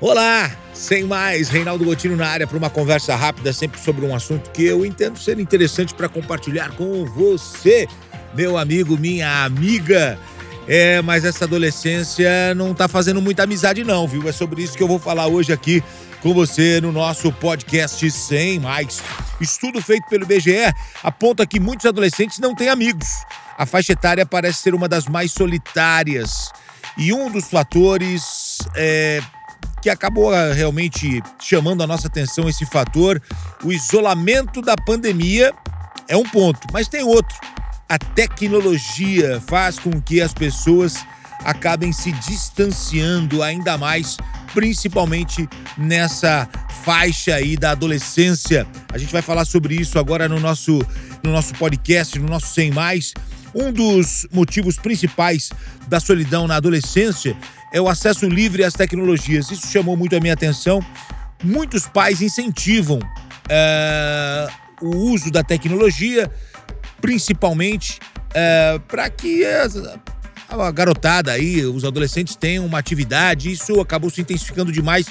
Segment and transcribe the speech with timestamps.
[0.00, 0.48] Olá!
[0.72, 4.64] Sem mais, Reinaldo Gotino na área para uma conversa rápida, sempre sobre um assunto que
[4.64, 7.88] eu entendo ser interessante para compartilhar com você,
[8.32, 10.16] meu amigo, minha amiga.
[10.68, 14.28] É, mas essa adolescência não tá fazendo muita amizade, não, viu?
[14.28, 15.82] É sobre isso que eu vou falar hoje aqui
[16.22, 19.02] com você no nosso podcast Sem Mais.
[19.40, 20.72] Estudo feito pelo IBGE
[21.02, 23.08] aponta que muitos adolescentes não têm amigos.
[23.56, 26.52] A faixa etária parece ser uma das mais solitárias.
[26.96, 29.20] E um dos fatores é,
[29.80, 33.20] que acabou ah, realmente chamando a nossa atenção esse fator,
[33.64, 35.52] o isolamento da pandemia
[36.08, 37.36] é um ponto, mas tem outro.
[37.88, 40.96] A tecnologia faz com que as pessoas
[41.44, 44.16] acabem se distanciando ainda mais,
[44.52, 46.48] principalmente nessa
[46.84, 48.66] faixa aí da adolescência.
[48.92, 50.80] A gente vai falar sobre isso agora no nosso
[51.22, 53.12] no nosso podcast, no nosso Sem Mais.
[53.54, 55.50] Um dos motivos principais
[55.88, 57.36] da solidão na adolescência
[57.72, 59.50] é o acesso livre às tecnologias.
[59.50, 60.84] Isso chamou muito a minha atenção.
[61.42, 62.98] Muitos pais incentivam
[63.48, 64.48] é,
[64.80, 66.30] o uso da tecnologia,
[67.00, 67.98] principalmente
[68.34, 69.76] é, para que as,
[70.48, 73.52] a garotada aí, os adolescentes tenham uma atividade.
[73.52, 75.06] Isso acabou se intensificando demais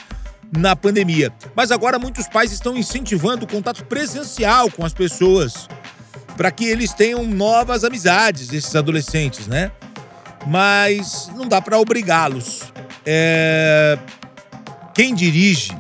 [0.55, 1.31] na pandemia.
[1.55, 5.67] Mas agora muitos pais estão incentivando o contato presencial com as pessoas
[6.36, 9.71] para que eles tenham novas amizades, esses adolescentes, né?
[10.48, 12.72] Mas não dá para obrigá-los.
[13.06, 13.98] É...
[14.94, 15.76] Quem dirige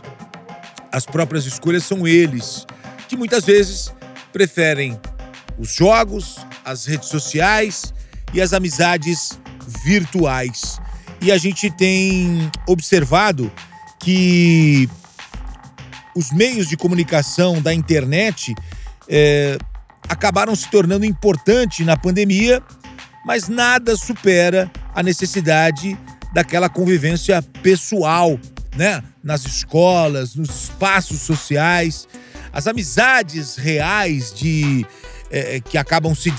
[0.91, 2.65] as próprias escolhas são eles,
[3.07, 3.93] que muitas vezes
[4.31, 4.99] preferem
[5.57, 7.93] os jogos, as redes sociais
[8.33, 9.39] e as amizades
[9.83, 10.79] virtuais.
[11.21, 13.51] E a gente tem observado
[13.99, 14.89] que
[16.15, 18.53] os meios de comunicação da internet
[19.07, 19.57] é,
[20.07, 22.61] acabaram se tornando importantes na pandemia
[23.25, 25.97] mas nada supera a necessidade
[26.33, 28.39] daquela convivência pessoal,
[28.75, 29.03] né?
[29.23, 32.07] Nas escolas, nos espaços sociais,
[32.53, 34.85] as amizades reais de
[35.29, 36.33] é, que acabam se,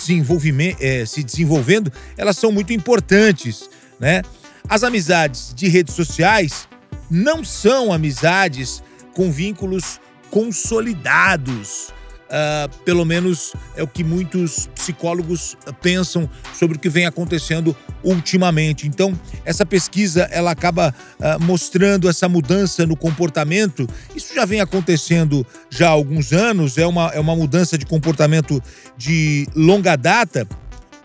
[0.80, 3.68] é, se desenvolvendo, elas são muito importantes,
[4.00, 4.22] né?
[4.68, 6.68] As amizades de redes sociais
[7.10, 8.82] não são amizades
[9.14, 10.00] com vínculos
[10.30, 11.92] consolidados.
[12.28, 17.74] Uh, pelo menos é o que muitos psicólogos pensam sobre o que vem acontecendo
[18.04, 18.86] ultimamente.
[18.86, 23.88] Então, essa pesquisa ela acaba uh, mostrando essa mudança no comportamento.
[24.14, 28.62] Isso já vem acontecendo já há alguns anos, é uma, é uma mudança de comportamento
[28.96, 30.46] de longa data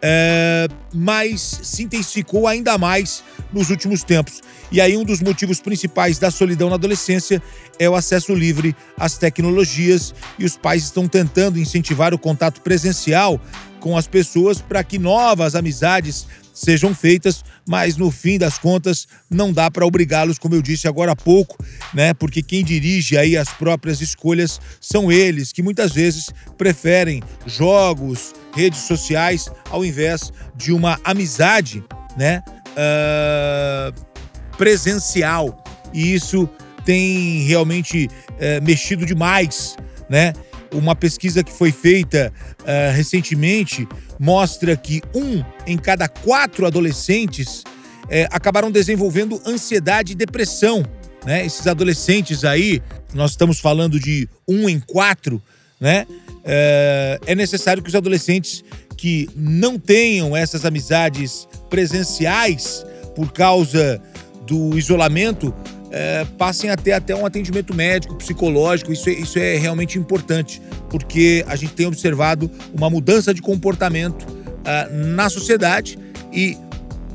[0.06, 3.24] é, mas se intensificou ainda mais
[3.54, 4.42] nos últimos tempos.
[4.72, 7.42] E aí, um dos motivos principais da solidão na adolescência
[7.78, 13.40] é o acesso livre às tecnologias, e os pais estão tentando incentivar o contato presencial
[13.80, 19.52] com as pessoas para que novas amizades sejam feitas, mas no fim das contas não
[19.52, 21.58] dá para obrigá-los, como eu disse agora há pouco,
[21.94, 22.14] né?
[22.14, 28.82] Porque quem dirige aí as próprias escolhas são eles, que muitas vezes preferem jogos, redes
[28.82, 31.84] sociais, ao invés de uma amizade,
[32.16, 32.42] né?
[32.74, 33.94] Uh,
[34.58, 35.64] presencial.
[35.94, 36.50] E isso
[36.86, 39.76] tem realmente uh, mexido demais,
[40.10, 40.34] né?
[40.74, 43.88] Uma pesquisa que foi feita uh, recentemente
[44.20, 47.64] mostra que um em cada quatro adolescentes
[48.10, 50.84] eh, acabaram desenvolvendo ansiedade e depressão.
[51.26, 51.46] Né?
[51.46, 52.82] Esses adolescentes aí,
[53.14, 55.42] nós estamos falando de um em quatro,
[55.80, 56.06] né?
[56.46, 58.64] É, é necessário que os adolescentes
[59.04, 64.02] que não tenham essas amizades presenciais por causa
[64.48, 65.54] do isolamento
[65.92, 68.94] é, passem a ter até um atendimento médico, psicológico.
[68.94, 74.24] Isso é, isso é realmente importante, porque a gente tem observado uma mudança de comportamento
[74.24, 76.00] uh, na sociedade
[76.32, 76.58] e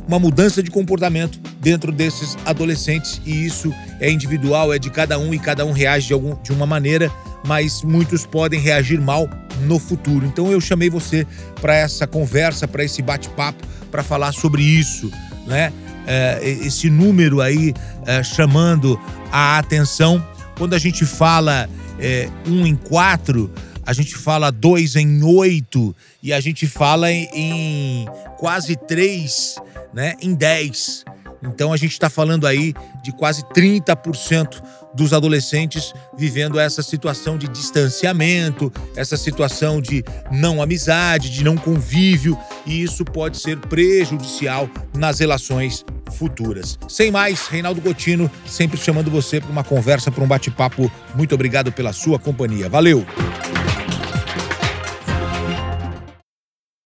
[0.07, 3.19] uma mudança de comportamento dentro desses adolescentes.
[3.25, 6.53] E isso é individual, é de cada um e cada um reage de, algum, de
[6.53, 7.11] uma maneira,
[7.47, 9.27] mas muitos podem reagir mal
[9.59, 10.27] no futuro.
[10.27, 11.27] Então eu chamei você
[11.61, 15.11] para essa conversa, para esse bate-papo, para falar sobre isso,
[15.47, 15.73] né?
[16.09, 17.75] é, esse número aí
[18.07, 18.99] é, chamando
[19.31, 20.27] a atenção.
[20.57, 21.69] Quando a gente fala
[22.01, 23.53] é, um em quatro,
[23.85, 28.07] a gente fala dois em oito e a gente fala em, em
[28.39, 29.57] quase três
[29.93, 31.05] né, em dez.
[31.43, 34.63] Então a gente está falando aí de quase 30%
[34.95, 42.37] dos adolescentes vivendo essa situação de distanciamento, essa situação de não amizade, de não convívio,
[42.67, 46.79] e isso pode ser prejudicial nas relações futuras.
[46.89, 50.91] Sem mais, Reinaldo Gotino, sempre chamando você para uma conversa, para um bate-papo.
[51.15, 52.69] Muito obrigado pela sua companhia.
[52.69, 53.07] Valeu!